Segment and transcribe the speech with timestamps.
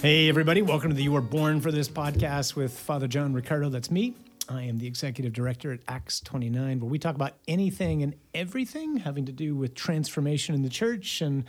[0.00, 0.62] Hey, everybody.
[0.62, 3.68] Welcome to the You Were Born for This podcast with Father John Riccardo.
[3.68, 4.14] That's me.
[4.48, 8.98] I am the executive director at Acts 29, where we talk about anything and everything
[8.98, 11.20] having to do with transformation in the church.
[11.20, 11.44] And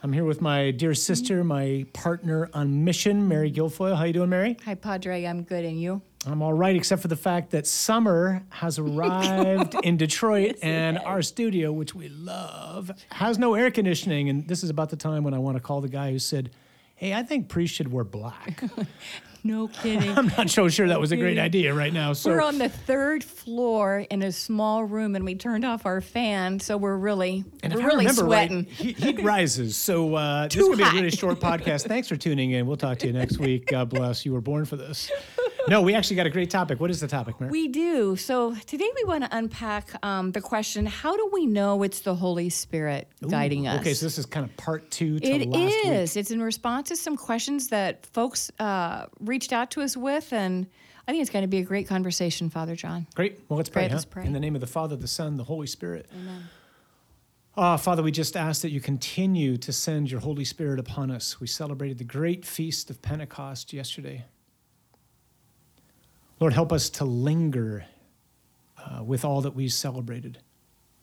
[0.00, 3.96] I'm here with my dear sister, my partner on mission, Mary Guilfoyle.
[3.96, 4.56] How you doing, Mary?
[4.64, 5.24] Hi, Padre.
[5.24, 5.64] I'm good.
[5.64, 6.02] And you?
[6.24, 11.20] I'm all right, except for the fact that summer has arrived in Detroit, and our
[11.20, 14.28] studio, which we love, has no air conditioning.
[14.28, 16.50] And this is about the time when I want to call the guy who said,
[17.02, 18.62] Hey, I think priests should wear black.
[19.44, 20.16] No kidding.
[20.16, 22.12] I'm not so sure that was a great idea right now.
[22.12, 26.00] So we're on the third floor in a small room, and we turned off our
[26.00, 28.58] fan, so we're really and we're really sweating.
[28.58, 29.76] Right, heat, heat rises.
[29.76, 31.88] So uh, this is gonna be a really short podcast.
[31.88, 32.68] Thanks for tuning in.
[32.68, 33.66] We'll talk to you next week.
[33.66, 34.24] God bless.
[34.24, 35.10] You were born for this.
[35.68, 36.80] No, we actually got a great topic.
[36.80, 37.50] What is the topic, Mary?
[37.50, 38.16] We do.
[38.16, 42.14] So today we want to unpack um, the question: How do we know it's the
[42.14, 43.80] Holy Spirit guiding us?
[43.80, 46.16] Okay, so this is kind of part two to It last week.
[46.16, 50.66] It's in response to some questions that folks uh, reached out to us with, and
[51.06, 53.06] I think it's going to be a great conversation, Father John.
[53.14, 53.40] Great.
[53.48, 53.82] Well, let's pray.
[53.82, 53.96] Great, huh?
[53.96, 54.24] let's pray.
[54.24, 56.06] In the name of the Father, the Son, the Holy Spirit.
[56.12, 56.44] Amen.
[57.54, 61.38] Ah, Father, we just ask that you continue to send your Holy Spirit upon us.
[61.38, 64.24] We celebrated the great feast of Pentecost yesterday.
[66.42, 67.84] Lord, help us to linger
[68.76, 70.40] uh, with all that we celebrated.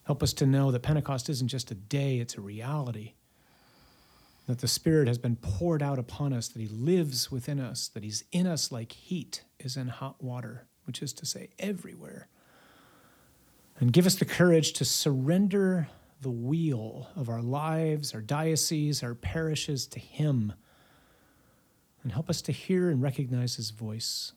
[0.04, 3.14] Help us to know that Pentecost isn't just a day, it's a reality.
[4.48, 8.04] That the Spirit has been poured out upon us, that He lives within us, that
[8.04, 12.28] He's in us like heat is in hot water, which is to say, everywhere.
[13.80, 15.88] And give us the courage to surrender
[16.20, 20.52] the wheel of our lives, our dioceses, our parishes to Him.
[22.04, 24.34] And help us to hear and recognize His voice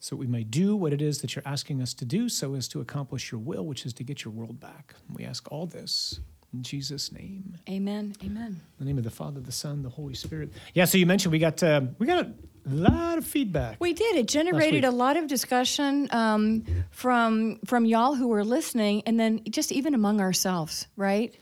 [0.00, 2.66] so we may do what it is that you're asking us to do so as
[2.68, 4.94] to accomplish your will, which is to get your world back.
[5.12, 6.20] We ask all this
[6.52, 7.58] in Jesus' name.
[7.68, 8.14] Amen.
[8.24, 8.46] Amen.
[8.46, 10.52] In the name of the Father, the Son, the Holy Spirit.
[10.74, 12.32] Yeah, so you mentioned we got uh, we got a
[12.66, 13.76] lot of feedback.
[13.78, 14.16] We did.
[14.16, 19.42] It generated a lot of discussion um, from from y'all who were listening, and then
[19.50, 21.34] just even among ourselves, right?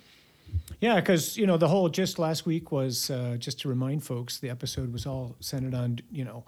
[0.81, 4.39] Yeah, because you know the whole just last week was uh, just to remind folks
[4.39, 6.45] the episode was all centered on you know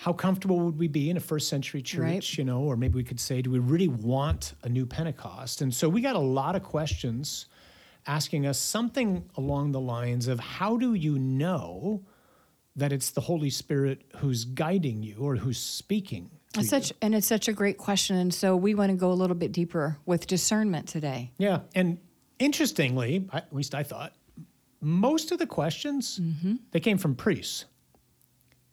[0.00, 2.38] how comfortable would we be in a first century church, Right.
[2.38, 5.60] you know, or maybe we could say, do we really want a new Pentecost?
[5.60, 7.44] And so we got a lot of questions
[8.06, 12.02] asking us something along the lines of how do you know
[12.76, 16.30] that it's the Holy Spirit who's guiding you or who's speaking?
[16.56, 19.18] It's such and it's such a great question, and so we want to go a
[19.22, 21.30] little bit deeper with discernment today.
[21.36, 21.98] Yeah, and
[22.38, 24.14] interestingly, at least I thought,
[24.80, 26.54] most of the questions mm-hmm.
[26.70, 27.66] they came from priests.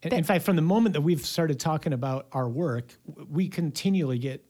[0.02, 2.96] In That- fact, from the moment that we've started talking about our work,
[3.28, 4.44] we continually get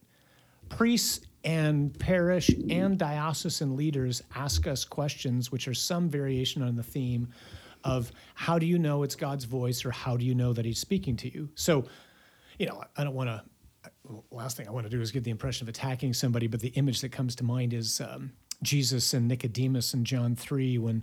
[0.69, 6.83] priests and parish and diocesan leaders ask us questions, which are some variation on the
[6.83, 7.29] theme
[7.85, 10.79] of how do you know it's God's voice or how do you know that He's
[10.79, 11.49] speaking to you?
[11.55, 11.85] So,
[12.59, 13.43] you know, I don't want to.
[14.31, 16.69] Last thing I want to do is give the impression of attacking somebody, but the
[16.71, 18.33] image that comes to mind is um,
[18.63, 21.03] Jesus and Nicodemus in John three when.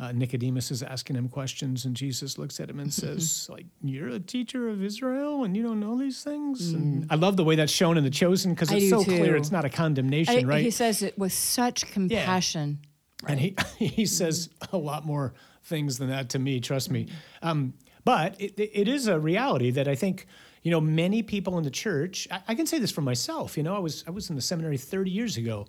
[0.00, 4.08] Uh, Nicodemus is asking him questions, and Jesus looks at him and says, "Like you're
[4.08, 7.56] a teacher of Israel, and you don't know these things." And I love the way
[7.56, 10.62] that's shown in the Chosen because it's so clear it's not a condemnation, I- right?
[10.64, 12.78] He says it with such compassion.
[13.26, 16.60] And he he says a lot more things than that to me.
[16.60, 17.08] Trust me.
[17.42, 20.26] Um, but it, it is a reality that I think
[20.62, 22.28] you know many people in the church.
[22.30, 23.56] I, I can say this for myself.
[23.56, 25.66] You know, I was I was in the seminary 30 years ago,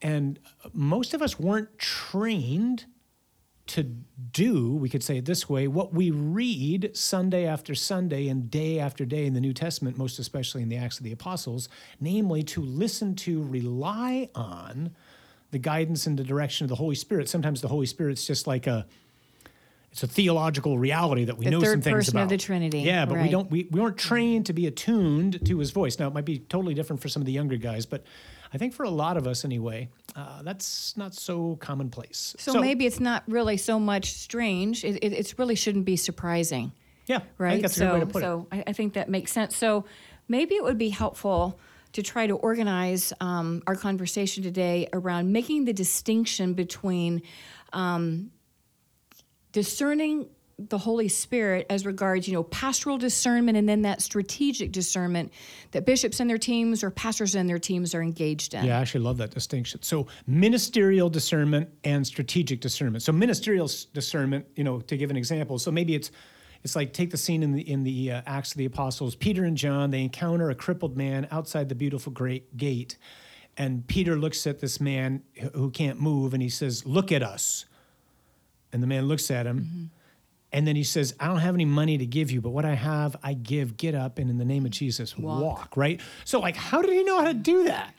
[0.00, 0.38] and
[0.72, 2.86] most of us weren't trained
[3.68, 3.82] to
[4.32, 8.78] do, we could say it this way, what we read Sunday after Sunday and day
[8.78, 11.68] after day in the New Testament, most especially in the Acts of the Apostles,
[12.00, 14.90] namely to listen to, rely on
[15.50, 17.28] the guidance and the direction of the Holy Spirit.
[17.28, 18.86] Sometimes the Holy Spirit's just like a
[19.90, 22.24] it's a theological reality that we The know some things person about.
[22.24, 25.58] of the Trinity, Yeah, but we don't we, we weren't trained to be attuned to
[25.58, 25.98] his voice.
[25.98, 28.04] Now it might be totally different for some of the younger guys, but
[28.52, 32.34] I think for a lot of us anyway, uh, that's not so commonplace.
[32.38, 34.84] So, maybe it's not really so much strange.
[34.84, 36.72] It, it it's really shouldn't be surprising.
[37.06, 37.64] Yeah, right?
[37.64, 39.56] I so, a good way to put so I, I think that makes sense.
[39.56, 39.84] So
[40.28, 41.58] maybe it would be helpful
[41.92, 47.22] to try to organize um, our conversation today around making the distinction between
[47.72, 48.30] um,
[49.52, 55.32] discerning the Holy Spirit as regards, you know, pastoral discernment and then that strategic discernment
[55.70, 58.64] that bishops and their teams or pastors and their teams are engaged in.
[58.64, 59.82] Yeah, I actually love that distinction.
[59.82, 63.04] So ministerial discernment and strategic discernment.
[63.04, 65.58] So ministerial discernment, you know, to give an example.
[65.60, 66.10] So maybe it's
[66.64, 69.14] it's like take the scene in the in the uh, Acts of the Apostles.
[69.14, 72.96] Peter and John they encounter a crippled man outside the beautiful great gate,
[73.56, 77.22] and Peter looks at this man who- who can't move, and he says, "Look at
[77.22, 77.64] us."
[78.72, 79.90] And the man looks at him,
[80.52, 82.74] And then he says, I don't have any money to give you, but what I
[82.74, 83.76] have, I give.
[83.76, 85.42] Get up and in the name of Jesus, walk.
[85.42, 85.76] Walk.
[85.76, 86.00] right?
[86.24, 87.94] So, like, how did he know how to do that?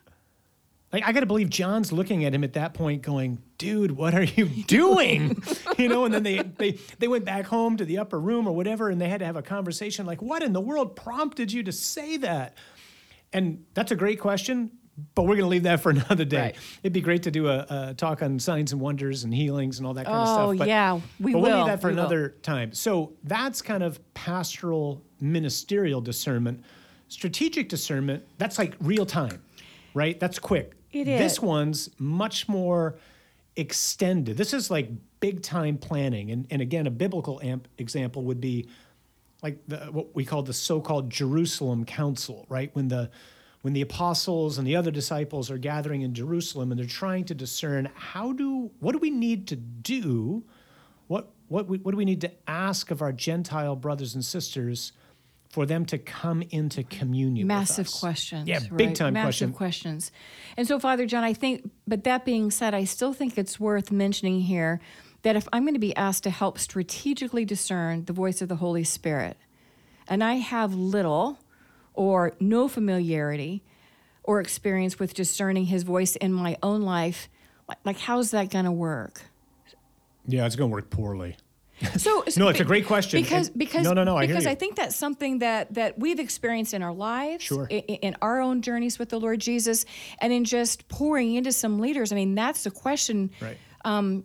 [0.91, 4.15] Like, I got to believe John's looking at him at that point going, dude, what
[4.15, 5.41] are you doing?
[5.77, 8.51] you know, and then they, they, they went back home to the upper room or
[8.55, 11.61] whatever, and they had to have a conversation like, what in the world prompted you
[11.63, 12.57] to say that?
[13.31, 14.71] And that's a great question,
[15.15, 16.41] but we're going to leave that for another day.
[16.41, 16.55] Right.
[16.83, 19.87] It'd be great to do a, a talk on signs and wonders and healings and
[19.87, 20.57] all that kind of Oh, stuff.
[20.59, 21.99] But, yeah, we but we'll leave that for We will.
[22.01, 22.73] another time.
[22.73, 26.63] So that's kind of pastoral ministerial discernment.
[27.07, 29.41] Strategic discernment, that's like real time,
[29.93, 30.19] right?
[30.19, 30.73] That's quick.
[30.91, 32.97] It This one's much more
[33.55, 34.37] extended.
[34.37, 36.31] This is like big time planning.
[36.31, 38.67] And, and again, a biblical amp example would be
[39.41, 42.69] like the, what we call the so-called Jerusalem Council, right?
[42.73, 43.09] When the
[43.61, 47.35] when the apostles and the other disciples are gathering in Jerusalem and they're trying to
[47.35, 50.43] discern how do what do we need to do,
[51.07, 54.93] what what we, what do we need to ask of our Gentile brothers and sisters
[55.49, 57.99] for them to come into communion massive with us?
[57.99, 58.47] questions.
[58.47, 58.77] Yeah, right?
[58.77, 59.53] big time massive question.
[59.53, 60.11] questions.
[60.55, 63.91] And so, Father John, I think, but that being said, I still think it's worth
[63.91, 64.79] mentioning here
[65.23, 68.55] that if I'm going to be asked to help strategically discern the voice of the
[68.57, 69.35] Holy Spirit,
[70.07, 71.39] and I have little
[71.99, 73.61] or no familiarity
[74.23, 77.27] or experience with discerning His voice in my own life,
[77.67, 79.21] like, like how's that going to work?
[80.25, 81.35] Yeah, it's going to work poorly.
[81.97, 83.21] So No, it's a great question.
[83.21, 84.47] Because because No, no, no, I hear because.
[84.47, 87.67] I think that's something that that we've experienced in our lives, Sure.
[87.69, 89.85] i- i- in, our own journeys with the Lord Jesus,
[90.21, 92.11] and in just pouring into some leaders.
[92.13, 93.31] I mean, that's the question.
[93.41, 93.57] Right.
[93.83, 94.23] Um,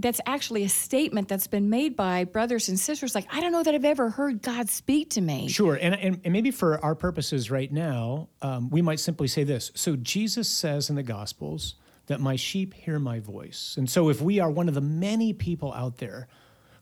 [0.00, 3.14] That's actually a statement that's been made by brothers and sisters.
[3.14, 5.48] Like, I don't know that I've ever heard God speak to me.
[5.48, 9.44] Sure, and, and, and maybe for our purposes right now, um, we might simply say
[9.44, 9.70] this.
[9.74, 11.74] So Jesus says in the Gospels
[12.06, 13.74] that my sheep hear my voice.
[13.76, 16.28] And so if we are one of the many people out there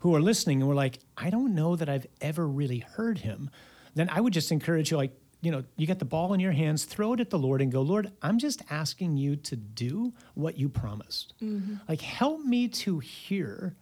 [0.00, 3.50] who are listening and we're like, I don't know that I've ever really heard him,
[3.94, 6.52] then I would just encourage you, like, you know, you get the ball in your
[6.52, 10.12] hands, throw it at the Lord and go, Lord, I'm just asking you to do
[10.34, 11.34] what you promised.
[11.88, 13.76] Like, help me to hear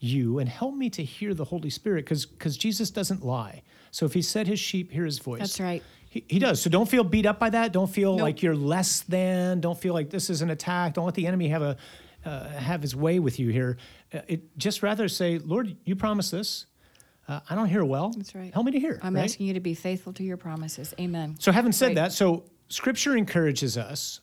[0.00, 3.62] you and help me to hear the Holy Spirit because because Jesus doesn't lie.
[3.90, 5.40] So if he said his sheep hear his voice.
[5.40, 5.82] That's right.
[6.08, 6.60] He, he does.
[6.60, 7.72] So don't feel beat up by that.
[7.72, 8.22] Don't feel Nope.
[8.22, 9.60] like you're less than.
[9.60, 10.94] Don't feel like this is an attack.
[10.94, 11.76] Don't let the enemy have a
[12.24, 13.76] uh, have his way with you here.
[14.12, 16.66] Uh, it just rather say, Lord, you promised this.
[17.30, 18.12] Uh, I don't hear well.
[18.16, 18.52] That's right.
[18.52, 18.98] Help me to hear.
[19.02, 19.22] I'm right?
[19.22, 20.92] asking you to be faithful to your promises.
[20.98, 21.36] Amen.
[21.38, 24.20] So, having said that, so Scripture encourages us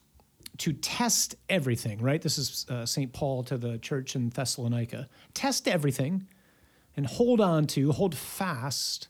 [0.57, 2.21] to test everything, right?
[2.21, 3.13] This is uh, St.
[3.13, 5.07] Paul to the church in Thessalonica.
[5.33, 6.27] Test everything
[6.97, 9.07] and hold on to, hold fast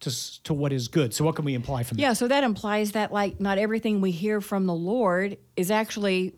[0.00, 1.12] to, to what is good.
[1.12, 2.02] So, what can we imply from that?
[2.02, 6.34] Yeah, so that implies that like not everything we hear from the Lord is actually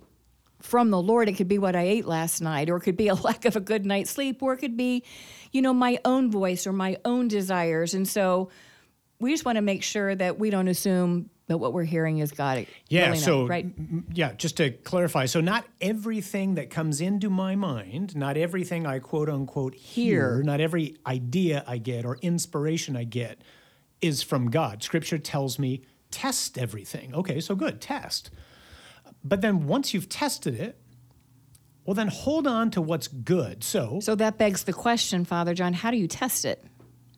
[0.61, 1.29] from the Lord.
[1.29, 3.57] It could be what I ate last night, or it could be a lack of
[3.57, 5.05] a good night's sleep, or it could be,
[5.53, 7.95] you know, my own voice or my own desires.
[7.95, 8.51] And so
[9.21, 12.31] we just want to make sure that we don't assume that what we're hearing is
[12.31, 12.67] God.
[12.89, 13.67] Yeah, Really not, so right.
[14.13, 18.99] yeah, just to clarify, so not everything that comes into my mind, not everything I
[18.99, 20.43] quote unquote hear, Hear.
[20.43, 23.41] not every idea I get or inspiration I get
[24.03, 24.83] is from God.
[24.83, 27.15] Scripture tells me test everything.
[27.15, 28.31] Okay, so good, test.
[29.25, 30.81] But then once you've tested it,
[31.85, 33.65] well then hold on to what's good.
[33.65, 36.65] So So that begs the question, Father John, how do you test it?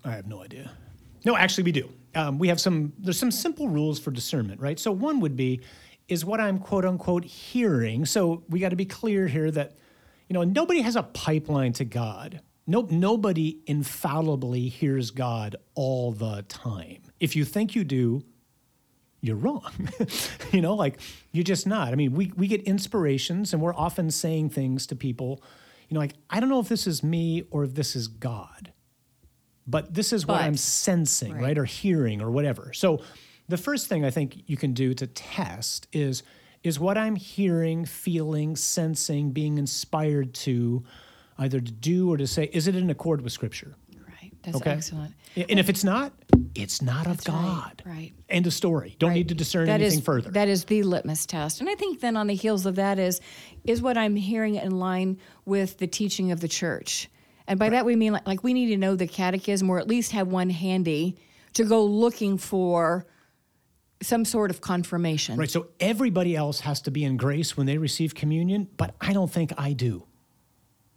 [0.04, 0.70] I have no idea.
[1.24, 1.90] No, actually, we do.
[2.14, 2.92] Um, we have some.
[2.98, 4.78] There's some simple rules for discernment, right?
[4.80, 5.60] So one would be,
[6.08, 8.06] is what I'm quote unquote hearing.
[8.06, 9.76] So we got to be clear here that,
[10.28, 12.40] you know, nobody has a pipeline to God.
[12.66, 17.02] No, nobody infallibly hears God all the time.
[17.18, 18.22] If you think you do,
[19.20, 19.70] you're wrong.
[20.52, 20.98] you know, like
[21.32, 21.92] you're just not.
[21.92, 25.42] I mean, we, we get inspirations and we're often saying things to people,
[25.88, 28.72] you know, like, I don't know if this is me or if this is God,
[29.66, 31.42] but this is what I'm sensing, right.
[31.42, 31.58] Right.
[31.58, 32.72] Or hearing or whatever.
[32.72, 33.02] So
[33.48, 36.22] the first thing I think you can do to test is
[36.62, 40.84] is what I'm hearing, feeling, sensing, being inspired to
[41.38, 43.76] either to do or to say, is it in accord with scripture?
[44.44, 44.52] Right.
[44.52, 44.70] That's Okay.
[44.70, 45.14] excellent.
[45.36, 46.12] And if it's not,
[46.54, 47.82] it's not of That's right, God.
[47.84, 48.12] right.
[48.28, 48.96] End of story.
[48.98, 49.16] Don't Right.
[49.16, 50.30] need to discern That anything is- further.
[50.30, 51.60] That is the litmus test.
[51.60, 53.20] And I think then on the heels of that is
[53.64, 57.08] is what I'm hearing in line with the teaching of the church.
[57.46, 59.86] And by that we mean like, like we need to know the catechism or at
[59.86, 61.16] least have one handy
[61.54, 63.06] to go looking for
[64.02, 65.36] some sort of confirmation.
[65.38, 65.50] Right.
[65.50, 69.30] So everybody else has to be in grace when they receive communion, but I don't
[69.30, 70.04] think I do.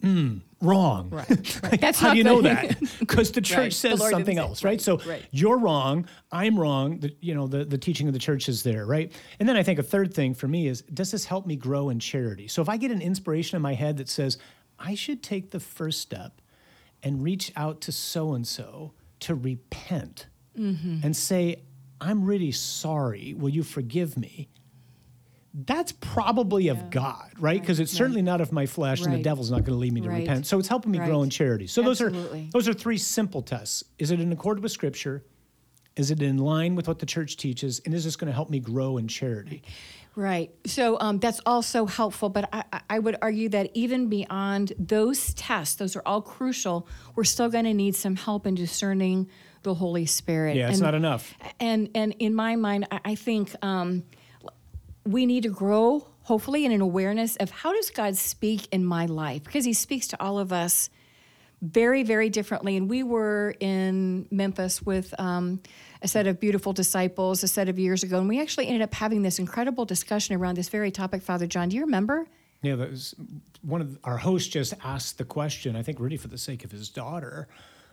[0.04, 1.10] Mm, wrong.
[1.10, 1.80] Right, right.
[1.80, 2.78] That's How do you know that?
[3.00, 3.74] Because the church Right.
[3.74, 4.72] Says didn't something else, right?
[4.72, 5.24] right, So right.
[5.32, 6.08] you're wrong.
[6.32, 7.00] I'm wrong.
[7.00, 9.12] The, you know, the, the teaching of the church is there, right?
[9.40, 11.90] And then I think a third thing for me is does this help me grow
[11.90, 12.48] in charity?
[12.48, 14.38] So if I get an inspiration in my head that says
[14.78, 16.42] I should take the first step
[17.02, 21.64] and reach out to so and so to repent and say,
[22.02, 23.34] I'm really sorry.
[23.34, 24.50] Will you forgive me?
[25.54, 27.62] That's probably of God, right?
[27.62, 30.02] Because it's certainly not of my flesh, and the devil's not going to lead me
[30.02, 30.22] to Right.
[30.22, 30.48] repent.
[30.48, 31.68] So it's helping me grow in charity.
[31.68, 33.84] So those are those are three simple tests.
[34.00, 35.24] Is it in accord with Scripture?
[35.96, 37.80] Is it in line with what the church teaches?
[37.86, 39.62] And is this going to help me grow in charity?
[40.16, 40.50] Right.
[40.66, 45.34] So um, that's also helpful, but I, I- I would argue that even beyond those
[45.36, 46.88] tests, those are all crucial.
[47.16, 49.30] We're still going to need some help in discerning
[49.62, 50.56] the Holy Spirit.
[50.56, 51.36] Yeah, it's And- not enough.
[51.60, 54.04] And and in my mind, I, I think um,
[55.06, 59.06] we need to grow, hopefully, in an awareness of how does God speak in my
[59.06, 60.90] life because He speaks to all of us
[61.62, 62.76] very, very differently.
[62.76, 65.62] And we were in Memphis with um,
[66.02, 68.94] a set of beautiful disciples a set of years ago, and we actually ended up
[68.94, 71.22] having this incredible discussion around this very topic.
[71.22, 72.28] Father John, do you remember?
[72.62, 73.16] Yeah, that was
[73.62, 75.76] one of our hosts just asked the question.
[75.76, 77.48] I think really for the sake of his daughter,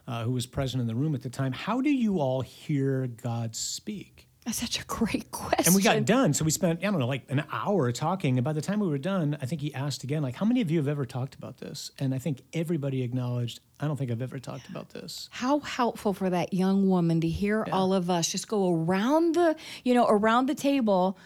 [0.07, 1.53] uh, who was present in the room at the time.
[1.53, 4.30] How do you all hear God speak?
[4.51, 5.61] That's such a great question.
[5.67, 6.35] And we got done.
[6.35, 8.37] So we spent, I don't know, like an hour talking.
[8.37, 10.61] And by the time we were done, I think he asked again, like, how many
[10.61, 11.93] of you have ever talked about this?
[12.01, 15.29] And I think everybody acknowledged, I don't think I've ever talked about this.
[15.31, 19.55] how helpful for that young woman to hear all of us just go around the
[19.85, 21.17] you know around the table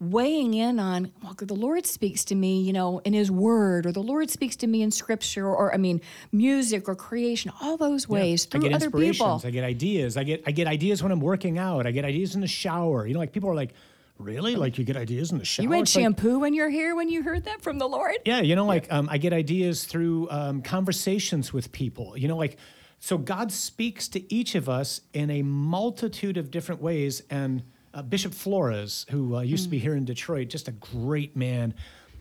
[0.00, 3.90] weighing in on well the lord speaks to me you know in his word or
[3.90, 6.00] the lord speaks to me in scripture or, i mean
[6.30, 9.18] music or creation all those ways I through get other inspirations.
[9.18, 10.16] people I get ideas.
[10.16, 11.86] I get I get ideas when I'm working out.
[11.86, 13.06] I get ideas in the shower.
[13.06, 13.72] You know, like people are like,
[14.18, 14.56] really?
[14.56, 15.64] Like you get ideas in the shower?
[15.64, 18.16] you had It's like, shampoo in your hair when you heard that from the lord
[18.24, 22.16] Yeah, you know, like um, I get ideas through um, conversations with people.
[22.16, 22.58] You know, like
[22.98, 27.22] so God speaks to each of us in a multitude of different ways.
[27.30, 27.62] And
[27.98, 31.74] uh, Bishop Flores, who uh, used to be here in Detroit, just a great man.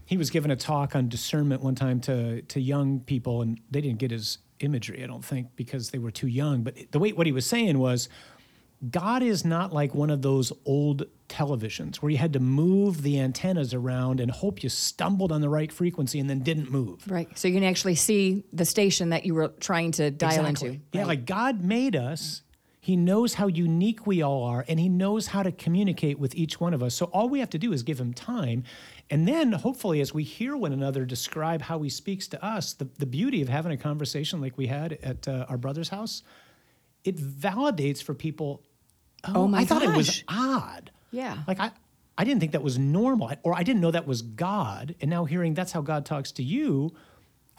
[0.06, 3.82] He was giving a talk on discernment one time to to young people, and they
[3.82, 6.64] didn't get his imagery, I don't think, because they were too young.
[6.64, 8.10] But the way what he was saying was.
[8.92, 13.20] God is not like one of those old televisions where you had to move the
[13.20, 17.04] antennas around and hope you stumbled on the right frequency and then didn't move.
[17.10, 20.80] right so you can actually see the station that you were trying to dial into
[20.94, 22.44] Yeah, like God made us.
[22.88, 26.62] He knows how unique we all are and he knows how to communicate with each
[26.62, 26.96] one of us.
[26.96, 28.64] So all we have to do is give him time.
[29.10, 32.88] And then hopefully as we hear one another describe how he speaks to us, the,
[32.98, 36.24] the beauty of having a conversation like we had at uh, our brother's house,
[37.04, 38.64] it validates for people.
[39.26, 40.90] Oh my I thought it was odd.
[41.12, 41.40] Yeah.
[41.46, 41.72] Like I,
[42.18, 44.96] I didn't think that was normal, or I didn't know that was God.
[45.02, 46.96] And now hearing that's how God talks to you,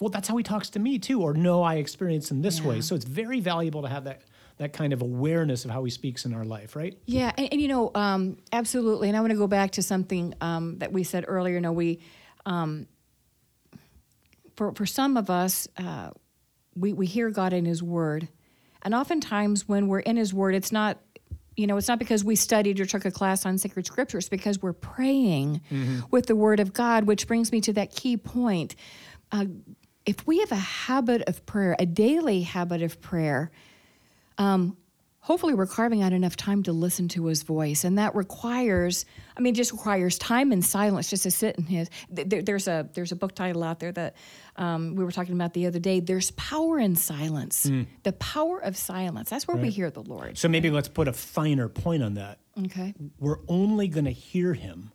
[0.00, 1.20] well, that's how He talks to me too.
[1.20, 2.80] Or no, I experience Him this way.
[2.80, 4.23] So it's very valuable to have that
[4.59, 6.97] that kind of awareness of how He speaks in our life, right?
[7.07, 9.09] Yeah, and, and you know, um, absolutely.
[9.09, 11.55] And I want to go back to something um, that we said earlier.
[11.55, 12.00] You know, we,
[12.45, 12.87] um,
[14.57, 16.11] for for some of us, uh,
[16.77, 18.29] we we hear God in His Word,
[18.83, 20.99] and oftentimes when we're in His Word, it's not.
[21.57, 24.19] You know, it's not because we studied or took a class on sacred scripture.
[24.19, 25.61] It's because we're praying
[26.09, 28.77] with the Word of God, which brings me to that key point.
[29.33, 29.47] Uh,
[30.07, 33.50] if we have a habit of prayer, a daily habit of prayer,
[35.21, 39.04] hopefully we're carving out enough time to listen to his voice and that requires
[39.37, 42.88] i mean just requires time and silence just to sit in his there, there's a
[42.95, 44.14] there's a book title out there that
[44.57, 47.71] um, we were talking about the other day there's power in silence.
[48.02, 49.30] The power of silence.
[49.30, 50.37] That's where we hear the lord.
[50.37, 52.38] So maybe let's put a finer point on that.
[52.64, 52.92] okay.
[53.21, 54.90] We're only going to hear Him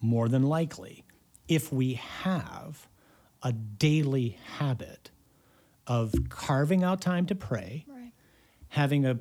[0.00, 1.04] more than likely
[1.46, 2.88] if we have
[3.44, 5.12] a daily habit
[5.86, 7.86] of carving out time to pray.
[8.74, 9.18] Right having a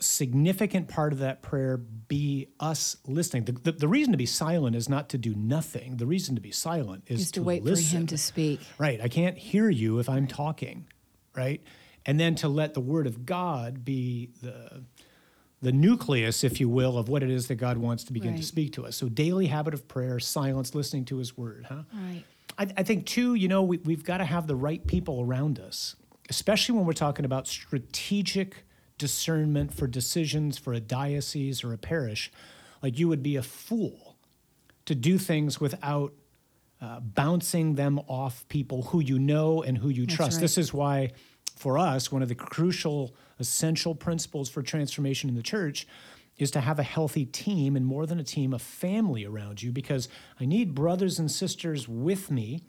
[0.00, 3.44] significant part of that prayer be us listening.
[3.44, 5.96] The, the, the reason to be silent is not to do nothing.
[5.96, 7.84] The reason to be silent is just to, to wait listen.
[7.84, 9.00] for him to speak Right.
[9.00, 10.88] I can't hear you if I'm talking,
[11.34, 11.62] right?
[12.06, 14.82] And then to let the word of God be the
[15.62, 18.42] the nucleus, if you will, of what it is that God wants to begin to
[18.42, 18.96] speak to us.
[18.96, 21.84] So daily habit of prayer, silence, listening to his word, huh?
[21.94, 22.22] right
[22.58, 25.58] I, I think too, you know, we, we've got to have the right people around
[25.58, 25.96] us,
[26.28, 28.64] especially when we're talking about strategic
[28.98, 32.30] discernment for decisions for a diocese or a parish.
[32.82, 34.16] Like you would be a fool
[34.86, 36.12] to do things without
[36.80, 40.36] uh, bouncing them off people who you know and who you That's trust.
[40.36, 40.42] right.
[40.42, 41.12] This is why,
[41.56, 45.86] for us, one of the crucial, essential principles for transformation in the church
[46.36, 49.70] is to have a healthy team and more than a team, a family around you,
[49.70, 50.08] because
[50.40, 52.60] I need brothers and sisters with me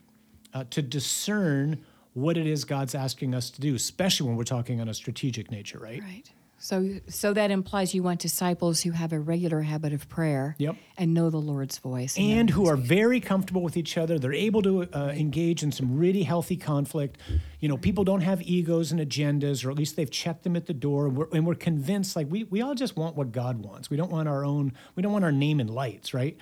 [0.53, 1.83] uh, to discern
[2.15, 5.51] what it is God's asking us to do, especially when we're talking on a strategic
[5.51, 6.01] nature, right?
[6.01, 10.55] right So, so that implies you want disciples who have a regular habit of prayer
[10.57, 10.75] Yep.
[10.97, 12.17] and know the Lord's voice.
[12.17, 12.87] know and who are voice.
[12.87, 14.17] very comfortable with each other.
[14.17, 17.17] They're able to uh, engage in some really healthy conflict.
[17.59, 20.65] You know, people don't have egos and agendas, or at least they've checked them at
[20.67, 21.07] the door.
[21.07, 23.89] And we're, and we're convinced, like we we all just want what God wants.
[23.89, 24.71] We don't want our own.
[24.95, 26.37] We don't want our name in lights, right?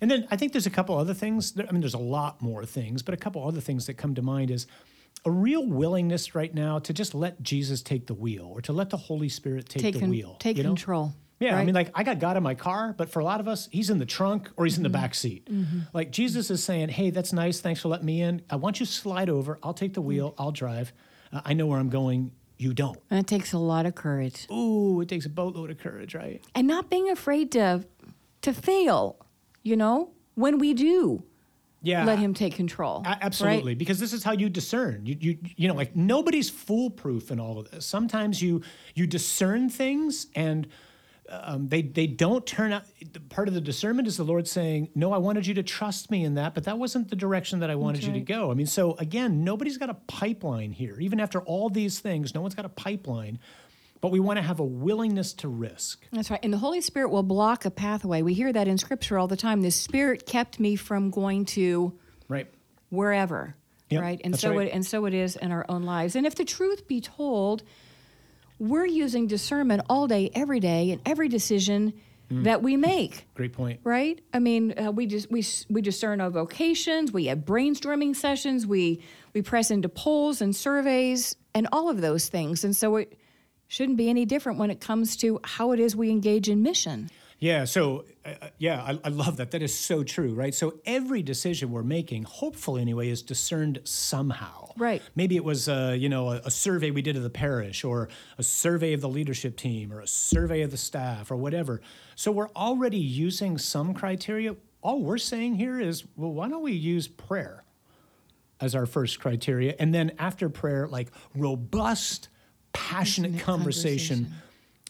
[0.00, 1.54] And then I think there's a couple other things.
[1.58, 4.22] I mean, there's a lot more things, but a couple other things that come to
[4.22, 4.66] mind is
[5.24, 8.88] a real willingness right now to just let Jesus take the wheel, or to let
[8.90, 10.36] the Holy Spirit take, take the con- wheel.
[10.38, 10.70] take you know?
[10.70, 11.12] control.
[11.40, 13.48] Yeah, I mean, like I got God in my car, but for a lot of
[13.48, 14.92] us, He's in the trunk or He's in the Mm-hmm.
[15.02, 15.48] back seat.
[15.94, 17.60] Like Jesus is saying, "Hey, that's nice.
[17.60, 18.42] Thanks for letting me in.
[18.50, 19.58] I want you to slide over.
[19.62, 20.34] I'll take the wheel.
[20.38, 20.92] I'll drive.
[21.32, 22.32] Uh, I know where I'm going.
[22.58, 25.78] You don't." and it takes a lot of courage Ooh, it takes a boatload of
[25.78, 26.42] courage, right?
[26.54, 27.84] and not being afraid to
[28.42, 29.16] to fail.
[29.62, 31.22] You know, when we do,
[31.82, 33.02] Yeah, let Him take control.
[33.04, 33.18] A- right?
[33.20, 35.06] absolutely, because this is how you discern.
[35.06, 37.86] You, you, you know, like nobody's foolproof in all of this.
[37.86, 38.62] Sometimes you
[38.94, 40.66] you discern things and
[41.30, 42.82] um, they they don't turn out.
[43.28, 46.24] Part of the discernment is the Lord saying, "No, I wanted you to trust me
[46.24, 48.66] in that, but that wasn't the direction that I wanted you to go." I mean,
[48.66, 50.98] so again, nobody's got a pipeline here.
[50.98, 53.38] Even after all these things, no one's got a pipeline.
[54.00, 56.06] But we want to have a willingness to risk.
[56.10, 56.40] That's right.
[56.42, 58.22] And the Holy Spirit will block a pathway.
[58.22, 59.60] We hear that in Scripture all the time.
[59.60, 61.92] The Spirit kept me from going to
[62.28, 62.46] Right.
[62.88, 63.56] wherever.
[63.90, 64.20] Yep, right.
[64.24, 64.68] And that's so right.
[64.68, 66.16] it and so it is in our own lives.
[66.16, 67.62] And if the truth be told,
[68.58, 71.92] we're using discernment all day, every day, in every decision
[72.30, 72.44] Mm.
[72.44, 73.26] that we make.
[73.34, 73.80] Great point.
[73.82, 74.20] Right?
[74.32, 77.12] I mean, uh, we just we we discern our vocations.
[77.12, 78.66] We have brainstorming sessions.
[78.68, 79.02] We
[79.34, 82.62] we press into polls and surveys and all of those things.
[82.62, 83.18] And so it
[83.70, 87.08] shouldn't be any different when it comes to how it is we engage in mission.
[87.38, 89.52] Yeah, so uh, uh, yeah, I, I love that.
[89.52, 90.52] That is so true, right?
[90.52, 94.72] So every decision we're making, hopefully anyway, is discerned somehow.
[94.76, 95.00] Right.
[95.14, 98.08] Maybe it was, uh, you know, a, a survey we did of the parish, or
[98.38, 101.80] a survey of the leadership team, or a survey of the staff, or whatever.
[102.16, 104.56] So we're already using some criteria.
[104.82, 107.62] All we're saying here is, well, why don't we use prayer
[108.60, 112.29] as our first criteria, and then after prayer, like robust,
[112.72, 114.42] passionate Passionate conversation conversation.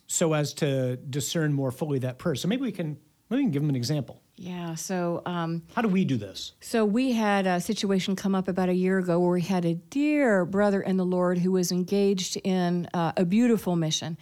[0.07, 2.35] so as to discern more fully that prayer.
[2.35, 2.97] So maybe we can
[3.29, 4.23] maybe we can give them an example.
[4.37, 4.75] Yeah.
[4.75, 5.23] So.
[5.27, 6.53] Um, How do we do this?
[6.61, 9.75] So we had a situation come up about a year ago where we had a
[9.75, 14.17] dear brother in the Lord who was engaged in uh, a beautiful mission,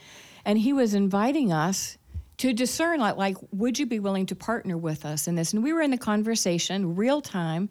[0.45, 1.99] and he was inviting us
[2.39, 5.53] to discern, like, like, would you be willing to partner with us in this?
[5.53, 7.69] And we were in the conversation, real time,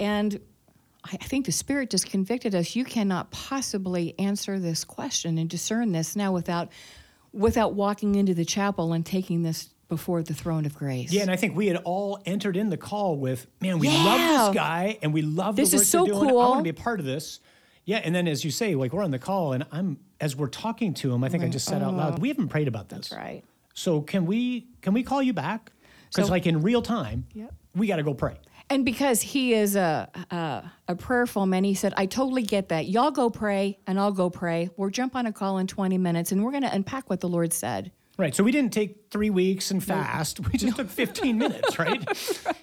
[0.00, 0.40] and
[1.04, 2.76] I think the Spirit just convicted us.
[2.76, 6.70] You cannot possibly answer this question and discern this now without
[7.32, 11.12] without walking into the chapel and taking this before the throne of grace.
[11.12, 14.20] Yeah, and I think we had all entered in the call with, man, we love
[14.20, 16.30] this guy and we love This the work is so doing.
[16.30, 17.40] I want to be a part of this.
[17.84, 20.46] Yeah, and then as you say, like we're on the call and I'm as we're
[20.48, 22.22] talking to him, I think I just said out loud, mm-hmm.
[22.22, 23.08] we haven't prayed about this.
[23.08, 23.42] That's right.
[23.74, 25.72] So can we can we call you back?
[26.08, 27.54] Because So- like in real time, Yep.
[27.74, 28.38] we got to go pray.
[28.72, 32.88] And because he is a, a a prayerful man, he said, "I totally get that.
[32.88, 34.70] Y'all go pray, and I'll go pray.
[34.78, 37.28] We'll jump on a call in 20 minutes, and we're going to unpack what the
[37.28, 38.34] Lord said." Right.
[38.34, 40.40] So we didn't take three weeks and fast.
[40.40, 42.02] We just took 15 minutes, right?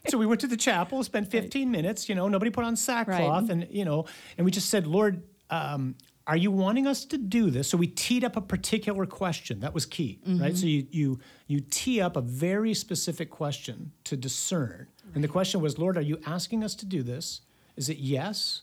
[0.07, 3.49] So we went to the chapel, spent 15 minutes, you know, nobody put on sackcloth.
[3.49, 4.05] And, you know,
[4.37, 5.95] and we just said, Lord, um,
[6.27, 7.67] are you wanting us to do this?
[7.67, 9.61] So we teed up a particular question.
[9.61, 10.55] That was key, right?
[10.55, 14.87] So you, you, you tee up a very specific question to discern.
[15.15, 17.41] And the question was, Lord, are you asking us to do this?
[17.75, 18.61] Is it yes?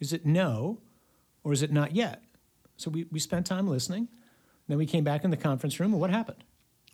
[0.00, 0.78] Is it no?
[1.44, 2.22] Or is it not yet?
[2.76, 4.08] So we, we spent time listening.
[4.68, 6.44] Then we came back in the conference room, and what happened?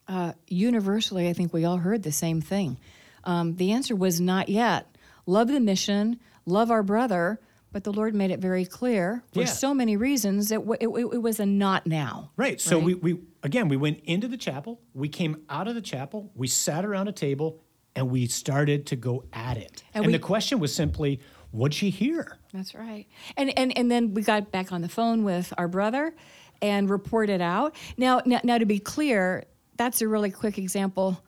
[0.07, 2.79] Uh, universally, I think we all heard the same thing.
[3.24, 4.87] Um, the answer was not yet.
[5.27, 7.38] Love the mission, love our brother,
[7.72, 9.46] but the Lord made it very clear for Yeah.
[9.46, 12.31] so many reasons that w- it, it, it was a not now.
[12.38, 12.59] Right.
[12.59, 12.85] So Right.
[12.87, 14.81] we, we again we went into the chapel.
[14.94, 16.33] We came out of the chapel.
[16.35, 17.61] We sat around a table
[17.98, 19.82] and we started to go at it.
[19.92, 22.38] And And, we- the question was simply, what'd she hear?
[22.52, 23.06] That's right.
[23.37, 26.14] And and and then we got back on the phone with our brother
[26.62, 27.74] and reported out.
[27.96, 29.44] Now now, now to be clear,
[29.76, 31.20] that's a really quick example.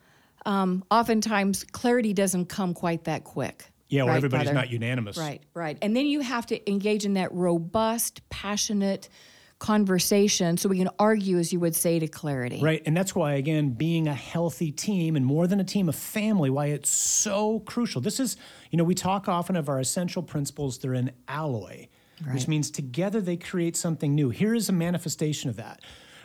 [0.46, 3.64] Um, oftentimes clarity doesn't come quite that quick.
[3.88, 4.60] Yeah, or right, everybody's brother?
[4.60, 5.18] not unanimous.
[5.18, 5.76] Right, right.
[5.82, 9.08] And then you have to engage in that robust, passionate
[9.60, 12.60] conversation so we can argue, as you would say, to clarity.
[12.60, 12.82] Right.
[12.86, 16.50] And that's why, again, being a healthy team and more than a team of family,
[16.50, 18.00] why it's so crucial.
[18.00, 18.36] This is,
[18.70, 21.88] you know, we talk often of our essential principles, they're an alloy,
[22.32, 24.30] which means together they create something new.
[24.30, 25.80] Here is a manifestation of that.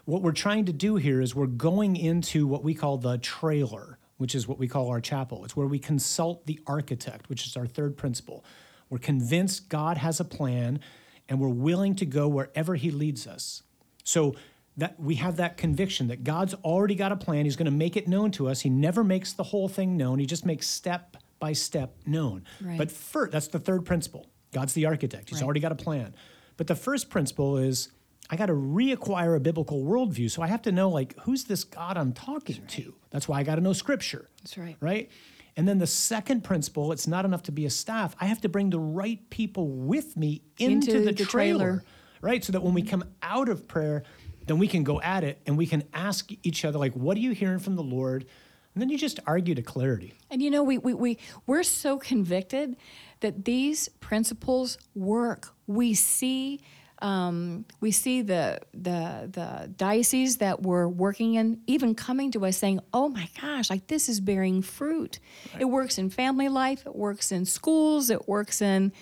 [0.06, 3.98] What we're trying to do here is we're going into what we call the trailer,
[4.17, 5.43] which is what we call our chapel.
[5.43, 8.45] It's where we consult the architect, which is our third principle.
[8.89, 10.80] We're convinced God has a plan
[11.29, 13.63] and we're willing to go wherever he leads us.
[14.03, 14.35] So
[14.77, 17.45] that we have that conviction that God's already got a plan.
[17.45, 18.61] He's going to make it known to us.
[18.61, 20.19] He never makes the whole thing known.
[20.19, 22.43] He just makes step by step known.
[22.61, 22.77] Right.
[22.77, 24.27] But first, that's the third principle.
[24.53, 25.29] God's the architect.
[25.29, 25.45] He's Right.
[25.45, 26.13] already got a plan.
[26.57, 27.89] But the first principle is
[28.29, 30.29] I got to reacquire a biblical worldview.
[30.31, 32.95] So I have to know like who's this God I'm talking to.
[33.11, 34.29] That's why I got to know Scripture.
[34.41, 34.75] That's right.
[34.79, 35.09] Right.
[35.57, 38.15] And then the second principle, it's not enough to be a staff.
[38.19, 41.83] I have to bring the right people with me into, Into the, the trailer, trailer.
[42.21, 42.43] right?
[42.43, 44.03] So that when we come out of prayer,
[44.47, 47.21] then we can go at it and we can ask each other, like, what are
[47.21, 48.25] you hearing from the Lord?
[48.73, 50.13] And then you just argue to clarity.
[50.29, 52.75] And you know, we, we, we, we're so convicted
[53.21, 55.53] that these principles work.
[55.67, 56.59] We see.
[56.99, 62.58] Um, we see the, the the diocese that we're working in even coming to us
[62.58, 65.19] saying, "Oh my gosh, like this is bearing fruit."
[65.60, 66.86] It works in family life.
[66.86, 68.10] It works in schools.
[68.10, 68.93] It works in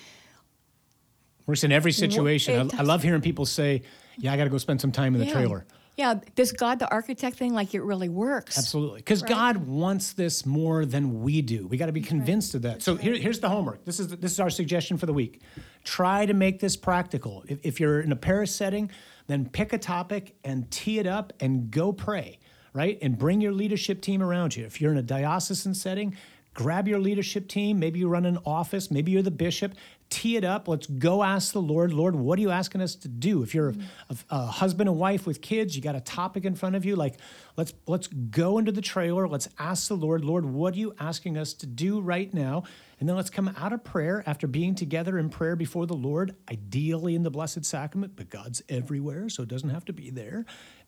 [1.46, 2.72] Works in every situation.
[2.74, 3.82] I, I love hearing people say,
[4.18, 5.34] yeah, I got to go spend some time in the yeah.
[5.34, 5.66] trailer.
[5.98, 8.58] Yeah, this God the architect thing, like it really works.
[8.58, 9.00] Absolutely.
[9.00, 11.68] Because God wants this more than we do.
[11.68, 12.82] We got to be convinced of that.
[12.82, 13.86] So here, here's the homework.
[13.86, 15.42] This is, this is our suggestion for the week.
[15.84, 17.44] Try to make this practical.
[17.48, 18.92] If, if you're in a parish setting,
[19.28, 22.40] then pick a topic and tee it up and go pray,
[22.74, 22.98] right?
[23.02, 24.66] And bring your leadership team around you.
[24.66, 26.16] If you're in a diocesan setting,
[26.54, 27.80] grab your leadership team.
[27.80, 29.74] Maybe you run an office, maybe you're the bishop.
[30.10, 30.68] Tee it up.
[30.68, 33.42] Let's go ask the Lord, Lord, what are you asking us to do?
[33.42, 33.76] If you're a,
[34.10, 36.96] a, a husband and wife with kids, you got a topic in front of you.
[36.96, 37.16] Like,
[37.58, 39.28] let's let's go into the trailer.
[39.28, 42.64] Let's ask the Lord, Lord, what are you asking us to do right now?
[43.00, 46.36] And then let's come out of prayer after being together in prayer before the Lord,
[46.52, 50.46] ideally in the Blessed Sacrament, but God's everywhere, so it doesn't have to be there.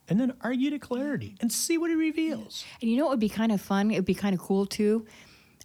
[0.08, 2.64] And then argue to clarity and see what He reveals.
[2.80, 3.90] And you know what would be kind of fun?
[3.90, 5.08] It would be kind of cool too.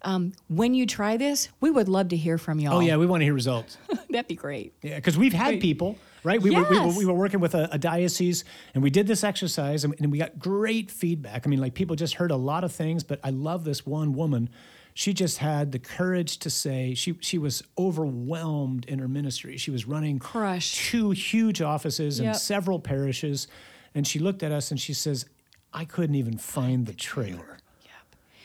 [0.02, 2.76] Um, when you try this, we would love to hear from y'all.
[2.76, 3.76] Oh yeah, we want to hear results.
[4.10, 4.72] that'd be great.
[4.82, 6.40] Yeah, because we've had people, right?
[6.40, 6.96] We, were, we, were, Yes.
[6.96, 10.16] we were working with a, a diocese and we did this exercise and, and we
[10.18, 11.46] got great feedback.
[11.46, 14.14] I mean, like people just heard a lot of things, but I love this one
[14.14, 14.48] woman.
[14.94, 19.56] She just had the courage to say she, she was overwhelmed in her ministry.
[19.56, 20.76] She was running Crushed.
[20.76, 22.36] two huge offices Yep.
[22.36, 23.48] several parishes.
[23.94, 25.26] And she looked at us and she says,
[25.72, 27.58] I couldn't even find the trailer.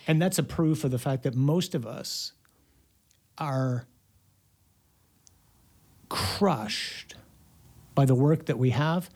[0.08, 2.34] And that's a proof of the fact that most of us
[3.38, 3.88] are
[6.10, 7.16] crushed
[7.96, 9.10] by the work that we have.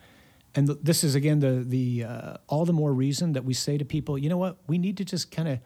[0.55, 3.77] And th- this is again the the uh, all the more reason that we say
[3.77, 5.59] to people, you know what, we need to just kind of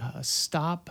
[0.00, 0.88] uh, stop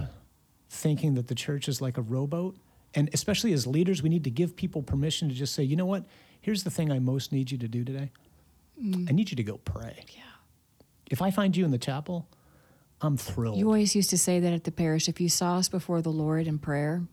[0.69, 2.55] thinking that the church is like a rowboat,
[2.93, 5.85] and especially as leaders, we need to give people permission to just say, you know
[5.85, 6.05] what,
[6.41, 8.11] here's the thing I most need you to do today.
[8.79, 10.05] I need you to go pray.
[10.15, 10.21] Yeah.
[11.09, 12.27] If I find you in the chapel,
[13.01, 13.57] I'm thrilled.
[13.57, 16.11] You always used to say that at the parish if you saw us before the
[16.11, 17.03] Lord in prayer,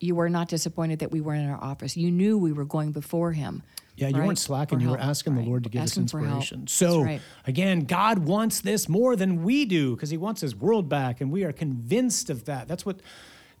[0.00, 1.96] you were not disappointed that we weren't in our office.
[1.96, 3.62] You knew we were going before Him.
[3.96, 4.26] Yeah, you right?
[4.26, 4.78] weren't slacking.
[4.78, 5.42] For You were help, asking the.
[5.42, 6.66] Lord to give Asking us inspiration.
[6.68, 7.20] So, right.
[7.46, 11.30] again, God wants this more than we do because He wants His world back, and
[11.30, 12.68] we are convinced of that.
[12.68, 13.00] That's what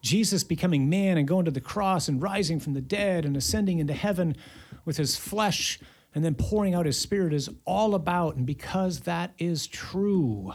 [0.00, 3.80] Jesus becoming man and going to the cross and rising from the dead and ascending
[3.80, 4.36] into heaven
[4.84, 5.80] with His flesh
[6.14, 8.36] and then pouring out His Spirit is all about.
[8.36, 10.52] And because that is true,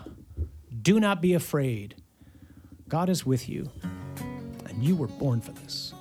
[0.82, 1.96] do not be afraid.
[2.90, 3.70] God is with you,
[4.66, 5.94] and you were born for this.